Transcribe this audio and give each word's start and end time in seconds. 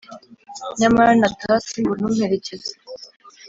nyamara 0.79 1.11
nataha 1.19 1.57
simbone 1.67 2.01
umperekeza. 2.09 2.71